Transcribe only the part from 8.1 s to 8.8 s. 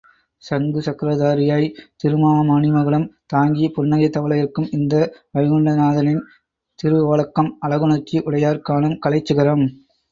உடையார்